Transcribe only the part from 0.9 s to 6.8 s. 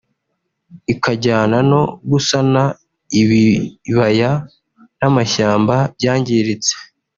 ikajyana no gusana ibibaya n’amashyamba byangiritse